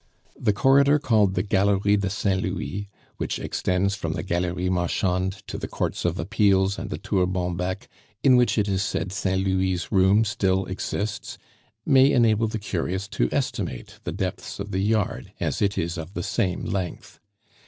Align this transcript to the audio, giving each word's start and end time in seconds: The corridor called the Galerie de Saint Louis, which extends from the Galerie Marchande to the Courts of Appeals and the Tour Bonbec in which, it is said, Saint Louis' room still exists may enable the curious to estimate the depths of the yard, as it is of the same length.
The 0.35 0.51
corridor 0.51 0.97
called 0.97 1.35
the 1.35 1.43
Galerie 1.43 1.95
de 1.95 2.09
Saint 2.09 2.41
Louis, 2.41 2.89
which 3.17 3.37
extends 3.37 3.93
from 3.93 4.13
the 4.13 4.23
Galerie 4.23 4.67
Marchande 4.67 5.43
to 5.45 5.59
the 5.59 5.67
Courts 5.67 6.05
of 6.05 6.17
Appeals 6.17 6.79
and 6.79 6.89
the 6.89 6.97
Tour 6.97 7.27
Bonbec 7.27 7.87
in 8.23 8.35
which, 8.35 8.57
it 8.57 8.67
is 8.67 8.81
said, 8.81 9.11
Saint 9.11 9.43
Louis' 9.45 9.91
room 9.91 10.25
still 10.25 10.65
exists 10.65 11.37
may 11.85 12.11
enable 12.11 12.47
the 12.47 12.57
curious 12.57 13.07
to 13.09 13.29
estimate 13.31 13.99
the 14.03 14.11
depths 14.11 14.59
of 14.59 14.71
the 14.71 14.79
yard, 14.81 15.33
as 15.39 15.61
it 15.61 15.77
is 15.77 15.99
of 15.99 16.15
the 16.15 16.23
same 16.23 16.65
length. 16.65 17.19